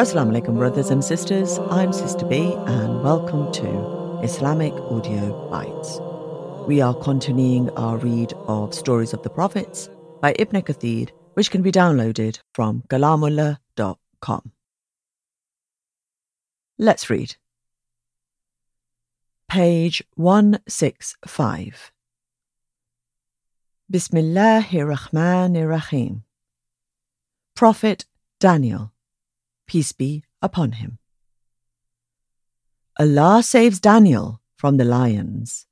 [0.00, 1.60] Assalamu alaikum, brothers and sisters.
[1.70, 6.00] I'm Sister B, and welcome to Islamic Audio Bytes.
[6.66, 9.88] We are continuing our read of Stories of the Prophets
[10.20, 14.52] by Ibn Kathir, which can be downloaded from kalamullah.com.
[16.78, 17.36] Let's read.
[19.48, 21.92] Page 165.
[23.90, 26.22] Bismillahir Rahmanir Rahim.
[27.56, 28.06] Prophet
[28.38, 28.92] Daniel,
[29.66, 30.98] peace be upon him.
[33.00, 35.66] Allah saves Daniel from the lions.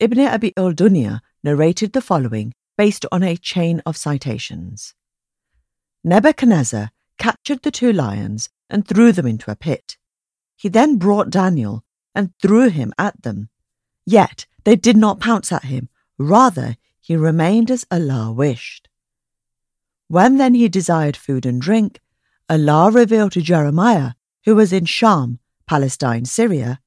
[0.00, 4.94] Ibn Abi al Dunya narrated the following based on a chain of citations.
[6.02, 9.98] Nebuchadnezzar captured the two lions and threw them into a pit.
[10.56, 13.50] He then brought Daniel and threw him at them.
[14.04, 15.88] Yet they did not pounce at him
[16.20, 18.90] Rather, he remained as Allah wished.
[20.08, 21.98] When then he desired food and drink,
[22.46, 24.12] Allah revealed to Jeremiah,
[24.44, 26.78] who was in Sham, Palestine, Syria,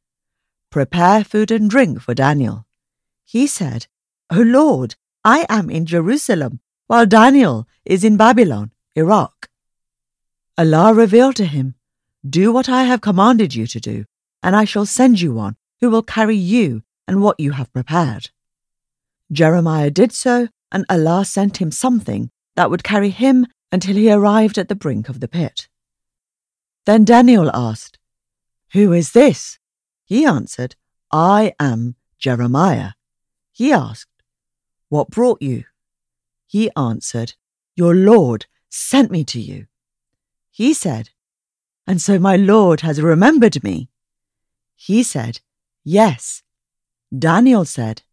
[0.69, 2.67] Prepare food and drink for Daniel.
[3.25, 3.87] He said,
[4.29, 9.49] O Lord, I am in Jerusalem, while Daniel is in Babylon, Iraq.
[10.59, 11.73] Allah revealed to him,
[12.27, 14.05] Do what I have commanded you to do,
[14.43, 18.29] and I shall send you one who will carry you and what you have prepared.
[19.31, 24.57] Jeremiah did so, and Allah sent him something that would carry him until he arrived
[24.57, 25.67] at the brink of the pit.
[26.85, 27.97] Then Daniel asked,
[28.73, 29.57] Who is this?
[30.05, 30.75] He answered,
[31.11, 32.91] I am Jeremiah.
[33.51, 34.23] He asked,
[34.89, 35.63] What brought you?
[36.47, 37.33] He answered,
[37.75, 39.67] Your Lord sent me to you.
[40.51, 41.09] He said,
[41.87, 43.89] And so my Lord has remembered me.
[44.75, 45.39] He said,
[45.83, 46.43] Yes.
[47.17, 48.03] Daniel said,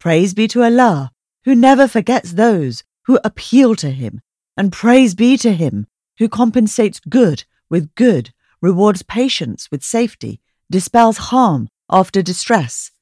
[0.00, 1.12] Praise be to Allah,
[1.44, 4.22] who never forgets those who appeal to Him,
[4.56, 5.86] and praise be to Him
[6.18, 10.40] who compensates good with good, rewards patience with safety,
[10.70, 12.92] dispels harm after distress,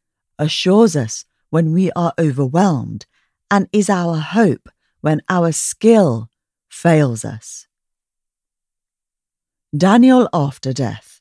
[0.41, 3.07] assures us when we are overwhelmed,
[3.49, 4.69] and is our hope
[5.01, 6.29] when our skill
[6.69, 7.69] fails us.
[9.77, 11.21] Daniel after death.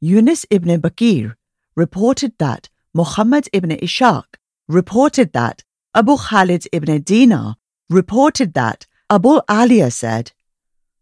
[0.00, 1.34] Yunus ibn Bakir
[1.74, 4.24] reported that Muhammad ibn Ishaq
[4.68, 5.64] reported that
[5.94, 7.56] Abu Khalid ibn Dinar
[7.90, 10.32] reported that Abu Aliya said,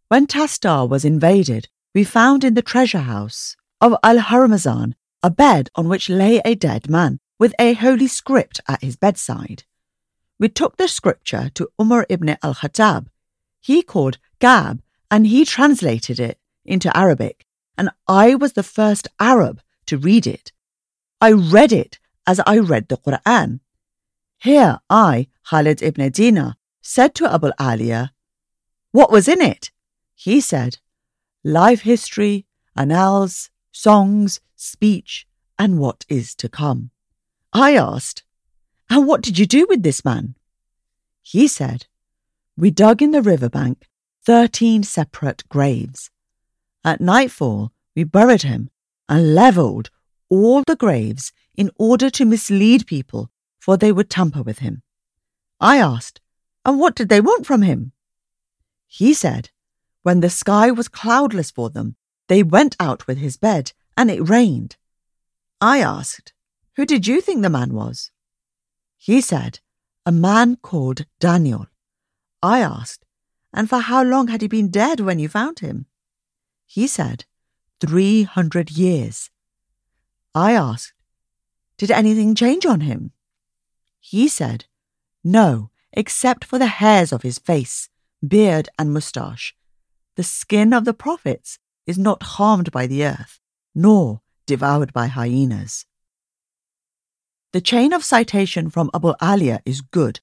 [0.08, 5.68] When Tastar was invaded, we found in the treasure house of Al Harmazan a bed
[5.74, 9.64] on which lay a dead man with a holy script at his bedside.
[10.40, 13.06] We took the scripture to Umar ibn al Khattab.
[13.60, 17.46] He called Ka'b and he translated it into Arabic,
[17.76, 20.50] and I was the first Arab to read it.
[21.20, 23.60] I read it as I read the Quran.
[24.38, 28.10] Here I, Khalid ibn Dinar, said to Abu Aliya,
[28.92, 29.70] What was in it?
[30.14, 30.78] He said,
[31.44, 35.26] Life history, annals, songs, speech,
[35.58, 36.90] and what is to come.
[37.52, 38.22] I asked,
[38.88, 40.36] And what did you do with this man?
[41.22, 41.86] He said,
[42.56, 43.88] We dug in the riverbank
[44.22, 46.10] thirteen separate graves.
[46.84, 48.70] At nightfall, we buried him
[49.08, 49.90] and levelled
[50.28, 54.82] all the graves in order to mislead people, for they would tamper with him.
[55.60, 56.18] I asked,
[56.64, 57.92] And what did they want from him?
[58.86, 59.50] He said,
[60.02, 61.96] When the sky was cloudless for them,
[62.28, 64.78] they went out with his bed, and it rained.
[65.60, 66.32] I asked,
[66.76, 68.10] Who did you think the man was?
[68.96, 69.60] He said,
[70.06, 71.66] A man called Daniel.
[72.42, 73.04] I asked,
[73.52, 75.84] And for how long had he been dead when you found him?
[76.64, 77.26] He said,
[77.80, 79.28] Three hundred years.
[80.34, 80.94] I asked,
[81.80, 83.12] Did anything change on him?
[84.00, 84.66] He said,
[85.24, 87.88] No, except for the hairs of his face,
[88.20, 89.56] beard, and moustache.
[90.16, 93.40] The skin of the prophets is not harmed by the earth,
[93.74, 95.86] nor devoured by hyenas.
[97.54, 100.20] The chain of citation from Abu Aliya is good,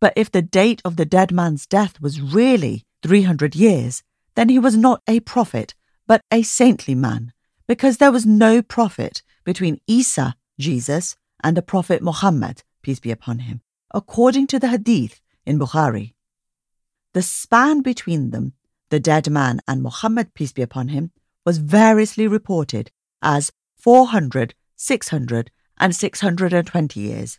[0.00, 4.02] but if the date of the dead man's death was really 300 years,
[4.36, 5.74] then he was not a prophet,
[6.06, 7.34] but a saintly man,
[7.66, 13.40] because there was no prophet between Isa, Jesus, and the Prophet Muhammad, peace be upon
[13.40, 13.60] him,
[13.92, 16.14] according to the Hadith in Bukhari.
[17.14, 18.54] The span between them,
[18.90, 21.12] the dead man and Muhammad, peace be upon him,
[21.44, 22.90] was variously reported
[23.22, 27.38] as 400, 600, and 620 years.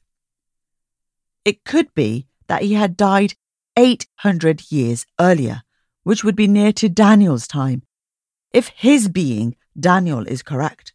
[1.46, 3.36] It could be that he had died
[3.78, 5.64] 800 years earlier,
[6.04, 7.84] which would be near to Daniel's time,
[8.52, 10.94] if his being Daniel is correct.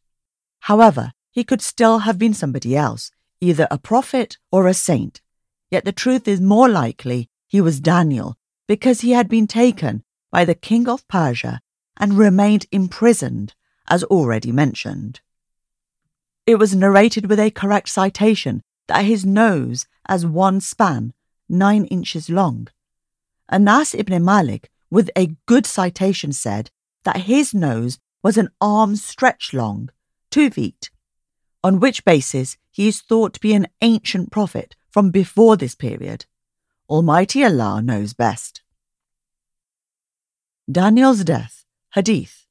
[0.60, 3.10] However, he could still have been somebody else,
[3.40, 5.20] either a prophet or a saint.
[5.69, 8.38] Yet the truth is more likely he was Daniel,
[8.69, 11.60] because he had been taken by the king of Persia
[11.96, 13.54] and remained imprisoned,
[13.88, 15.20] as already mentioned.
[16.46, 21.14] It was narrated with a correct citation that his nose as one span,
[21.48, 22.69] nine inches long.
[23.50, 26.70] Anas ibn Malik, with a good citation, said
[27.02, 29.90] that his nose was an arm's stretch long,
[30.31, 30.90] two feet,
[31.64, 36.26] on which basis he is thought to be an ancient prophet from before this period.
[36.90, 38.61] Almighty Allah knows best.
[40.70, 41.64] Daniel's death,
[41.94, 42.46] Hadith.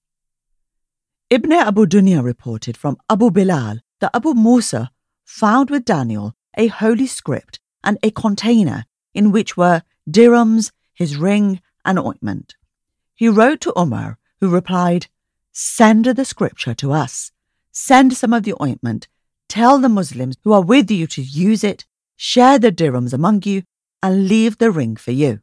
[1.30, 4.92] Ibn Abu Dunya reported from Abu Bilal that Abu Musa
[5.24, 11.62] found with Daniel a holy script and a container in which were dirhams, his ring,
[11.86, 12.56] and ointment.
[13.14, 15.08] He wrote to Umar, who replied,
[15.52, 17.32] Send the scripture to us.
[17.74, 19.08] Send some of the ointment.
[19.50, 21.86] Tell the Muslims who are with you to use it.
[22.16, 23.64] Share the dirhams among you
[24.02, 25.40] and leave the ring for you.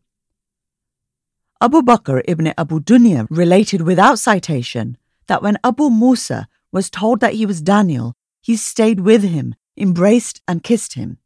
[1.61, 4.97] Abu Bakr ibn Abu Dunya related without citation
[5.27, 10.41] that when Abu Musa was told that he was Daniel, he stayed with him, embraced
[10.47, 11.19] and kissed him.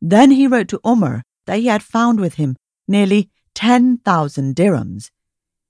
[0.00, 2.56] Then he wrote to Umar that he had found with him
[2.86, 5.10] nearly 10,000 dirhams.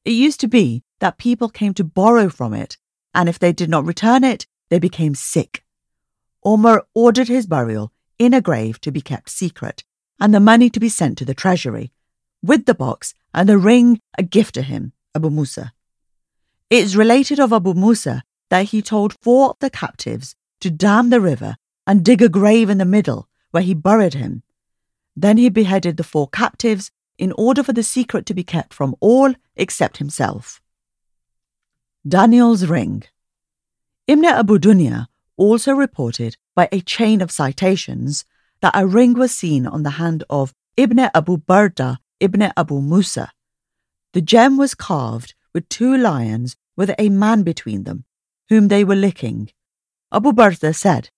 [0.05, 2.77] It used to be that people came to borrow from it,
[3.15, 5.63] and if they did not return it, they became sick.
[6.45, 9.85] Omar ordered his burial in a grave to be kept secret,
[10.19, 11.93] and the money to be sent to the treasury,
[12.43, 15.73] with the box and the ring a gift to him, Abu Musa.
[16.71, 21.11] It is related of Abu Musa that he told four of the captives to dam
[21.11, 21.57] the river
[21.87, 24.43] and dig a grave in the middle where he buried him.
[25.17, 28.95] Then he beheaded the four captives in order for the secret to be kept from
[29.01, 30.63] all except himself.
[32.07, 33.03] Daniel's ring.
[34.11, 38.25] Ibn Abu Dunya also reported by a chain of citations
[38.61, 43.31] that a ring was seen on the hand of Ibn Abu Burda ibn Abu Musa.
[44.13, 48.05] The gem was carved with two lions with a man between them,
[48.49, 49.53] whom they were licking.
[50.13, 51.11] Abu Burda said,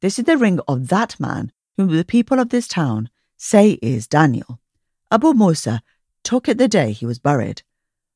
[0.00, 4.08] This is the ring of that man whom the people of this town say is
[4.08, 4.58] Daniel.
[5.12, 5.80] Abu Musa
[6.24, 7.62] took it the day he was buried.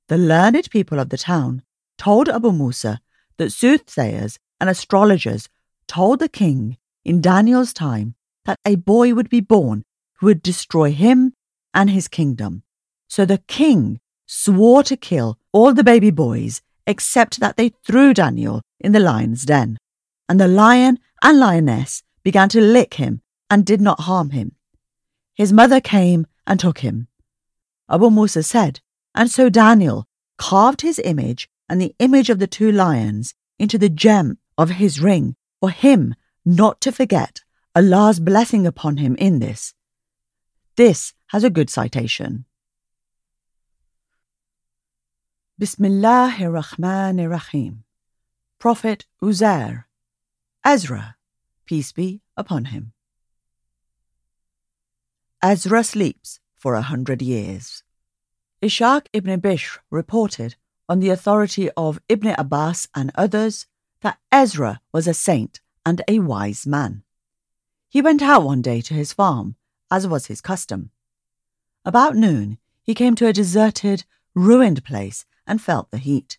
[0.08, 1.62] The learned people of the town
[1.96, 3.00] told Abu Musa
[3.40, 5.48] that soothsayers and astrologers
[5.88, 6.76] told the king
[7.06, 8.14] in Daniel's time
[8.44, 9.82] that a boy would be born
[10.18, 11.32] who would destroy him
[11.72, 12.62] and his kingdom.
[13.08, 18.60] So the king swore to kill all the baby boys except that they threw Daniel
[18.78, 19.78] in the lion's den.
[20.28, 24.52] And the lion and lioness began to lick him and did not harm him.
[25.34, 27.08] His mother came and took him.
[27.88, 28.80] Abu Musa said,
[29.14, 33.88] and so Daniel carved his image and the image of the two lions into the
[33.88, 37.42] gem of his ring for him not to forget
[37.76, 39.72] Allah's blessing upon him in this.
[40.74, 42.44] This has a good citation.
[45.60, 47.84] Bismillahir Rahmanir Rahim.
[48.58, 49.84] Prophet Uzair.
[50.64, 51.14] Ezra,
[51.66, 52.92] peace be upon him.
[55.40, 57.84] Ezra sleeps for a hundred years.
[58.60, 60.56] Ishaq ibn Bishr reported
[60.90, 63.66] on the authority of Ibn Abbas and others,
[64.02, 67.04] that Ezra was a saint and a wise man.
[67.88, 69.54] He went out one day to his farm,
[69.88, 70.90] as was his custom.
[71.84, 76.38] About noon, he came to a deserted, ruined place and felt the heat.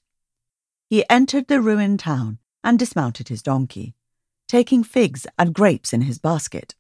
[0.86, 3.96] He entered the ruined town and dismounted his donkey,
[4.50, 6.76] taking figs and grapes in his basket.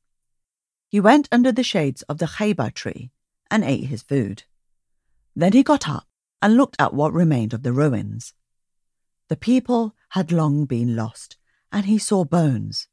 [0.90, 3.12] He went under the shades of the khayba tree
[3.50, 4.44] and ate his food.
[5.38, 6.06] Then he got up
[6.42, 8.34] and looked at what remained of the ruins.
[9.30, 11.38] The people had long been lost,
[11.72, 12.88] and he saw bones.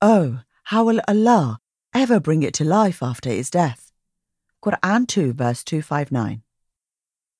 [0.00, 1.58] Oh, how will Allah
[1.92, 3.90] ever bring it to life after his death?
[4.62, 6.42] Quran 2, verse 259.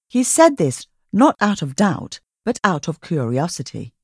[0.09, 3.95] He said this not out of doubt, but out of curiosity.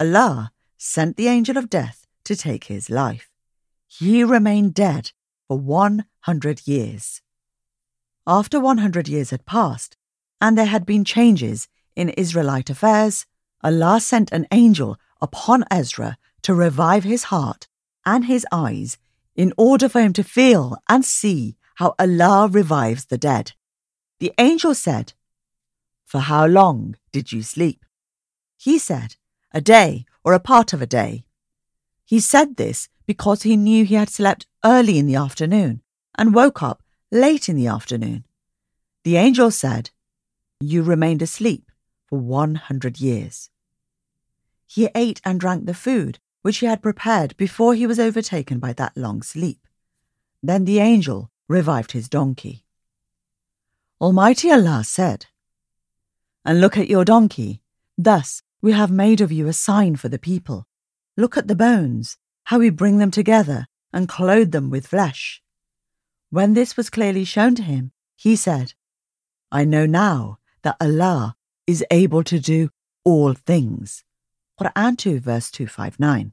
[0.00, 3.28] Allah sent the angel of death to take his life.
[3.86, 5.12] He remained dead
[5.48, 7.20] for 100 years.
[8.26, 9.97] After 100 years had passed,
[10.40, 13.26] and there had been changes in Israelite affairs,
[13.62, 17.66] Allah sent an angel upon Ezra to revive his heart
[18.06, 18.98] and his eyes
[19.34, 23.52] in order for him to feel and see how Allah revives the dead.
[24.20, 25.12] The angel said,
[26.04, 27.84] For how long did you sleep?
[28.56, 29.16] He said,
[29.52, 31.24] A day or a part of a day.
[32.04, 35.82] He said this because he knew he had slept early in the afternoon
[36.16, 38.24] and woke up late in the afternoon.
[39.04, 39.90] The angel said,
[40.60, 41.70] you remained asleep
[42.06, 43.50] for 100 years.
[44.66, 48.72] He ate and drank the food which he had prepared before he was overtaken by
[48.74, 49.66] that long sleep.
[50.42, 52.64] Then the angel revived his donkey.
[54.00, 55.26] Almighty Allah said,
[56.44, 57.62] And look at your donkey.
[57.96, 60.66] Thus we have made of you a sign for the people.
[61.16, 65.42] Look at the bones, how we bring them together and clothe them with flesh.
[66.30, 68.74] When this was clearly shown to him, he said,
[69.50, 71.36] I know now that Allah
[71.66, 72.70] is able to do
[73.04, 74.04] all things.
[74.60, 76.32] Quran 2 verse 259.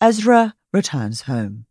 [0.00, 1.66] Ezra returns home.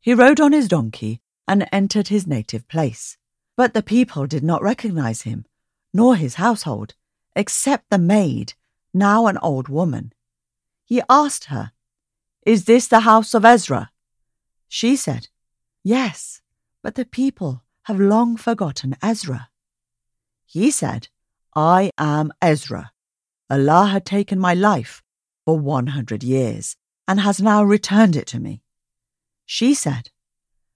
[0.00, 3.16] He rode on his donkey and entered his native place.
[3.56, 5.46] But the people did not recognize him,
[5.92, 6.94] nor his household,
[7.34, 8.52] except the maid,
[8.92, 10.12] now an old woman.
[10.84, 11.72] He asked her,
[12.44, 13.90] Is this the house of Ezra?
[14.68, 15.28] She said,
[15.82, 16.42] Yes,
[16.82, 19.48] but the people have long forgotten Ezra.
[20.46, 21.08] He said,
[21.54, 22.92] I am Ezra.
[23.50, 25.02] Allah had taken my life
[25.44, 26.76] for 100 years
[27.08, 28.62] and has now returned it to me.
[29.44, 30.10] She said,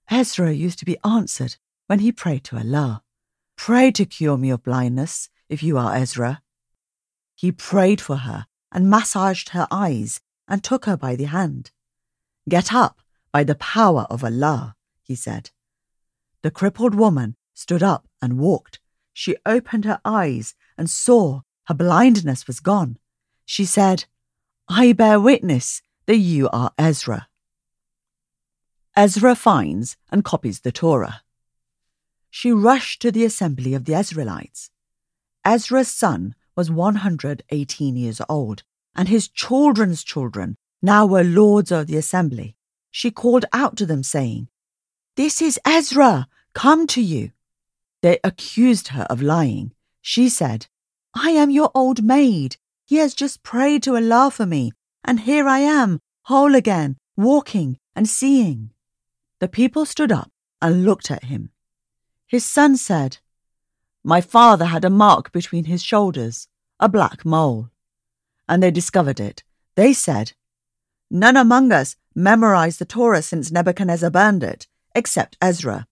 [0.09, 1.55] Ezra used to be answered
[1.87, 3.01] when he prayed to Allah.
[3.55, 6.41] Pray to cure me of blindness, if you are Ezra.
[7.35, 11.71] He prayed for her and massaged her eyes and took her by the hand.
[12.49, 13.01] Get up
[13.31, 15.51] by the power of Allah, he said.
[16.41, 18.80] The crippled woman stood up and walked.
[19.13, 22.97] She opened her eyes and saw her blindness was gone.
[23.45, 24.05] She said,
[24.67, 27.27] I bear witness that you are Ezra.
[28.95, 31.21] Ezra finds and copies the Torah.
[32.29, 34.69] She rushed to the assembly of the Israelites.
[35.45, 38.63] Ezra's son was 118 years old,
[38.95, 42.55] and his children's children now were lords of the assembly.
[42.89, 44.49] She called out to them, saying,
[45.15, 47.31] This is Ezra, come to you.
[48.01, 49.73] They accused her of lying.
[50.01, 50.67] She said,
[51.13, 52.57] I am your old maid.
[52.85, 54.71] He has just prayed to Allah for me,
[55.03, 58.71] and here I am, whole again, walking and seeing.
[59.39, 60.31] The people stood up
[60.61, 61.51] and looked at him.
[62.27, 63.17] His son said,
[64.03, 66.47] My father had a mark between his shoulders,
[66.79, 67.69] a black mole.
[68.47, 69.43] And they discovered it.
[69.75, 70.33] They said,
[71.09, 75.87] None among us memorized the Torah since Nebuchadnezzar burned it, except Ezra.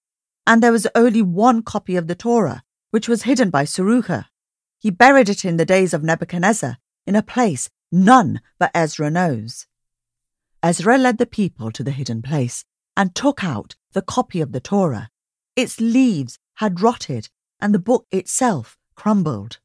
[0.49, 4.25] And there was only one copy of the Torah, which was hidden by Surucha.
[4.79, 9.67] He buried it in the days of Nebuchadnezzar, in a place none but Ezra knows.
[10.63, 12.65] Ezra led the people to the hidden place
[12.97, 15.11] and took out the copy of the Torah.
[15.55, 17.29] Its leaves had rotted
[17.59, 19.59] and the book itself crumbled.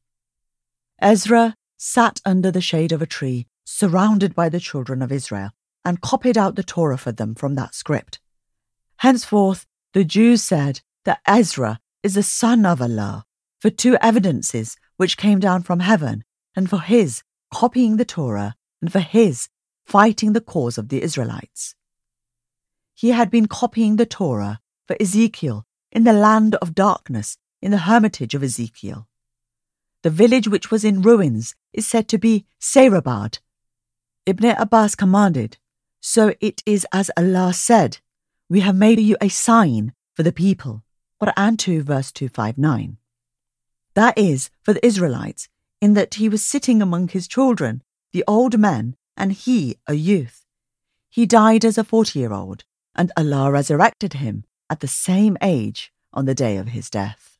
[1.01, 5.49] Ezra sat under the shade of a tree, surrounded by the children of Israel,
[5.83, 8.19] and copied out the Torah for them from that script.
[8.97, 9.65] Henceforth,
[9.95, 13.25] the Jews said that Ezra is the son of Allah
[13.59, 16.23] for two evidences which came down from heaven,
[16.55, 19.49] and for his copying the Torah, and for his
[19.87, 21.73] fighting the cause of the Israelites
[22.95, 27.79] he had been copying the Torah for Ezekiel in the land of darkness in the
[27.79, 29.07] hermitage of Ezekiel.
[30.01, 33.39] The village which was in ruins is said to be Seirabad.
[34.25, 35.57] Ibn Abbas commanded,
[35.99, 37.99] So it is as Allah said,
[38.47, 40.83] We have made you a sign for the people.
[41.19, 42.97] Quran 2 verse 259.
[43.95, 45.49] That is, for the Israelites,
[45.81, 50.45] in that he was sitting among his children, the old men, and he a youth.
[51.09, 55.91] He died as a forty year old, and Allah resurrected him at the same age
[56.13, 57.34] on the day of his death.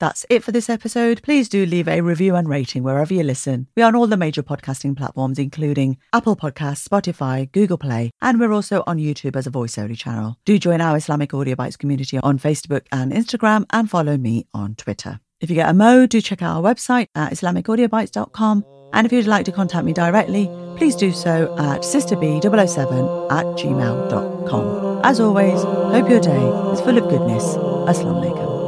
[0.00, 1.22] That's it for this episode.
[1.22, 3.68] Please do leave a review and rating wherever you listen.
[3.76, 8.40] We are on all the major podcasting platforms, including Apple Podcasts, Spotify, Google Play, and
[8.40, 10.36] we're also on YouTube as a voice only channel.
[10.44, 14.74] Do join our Islamic Audio Bytes community on Facebook and Instagram, and follow me on
[14.74, 15.20] Twitter.
[15.40, 19.26] If you get a mo, do check out our website at IslamicAudiobytes.com and if you'd
[19.26, 25.00] like to contact me directly, please do so at sisterb007 at gmail.com.
[25.04, 27.44] As always, hope your day is full of goodness.
[27.54, 28.59] Assalamu alaikum.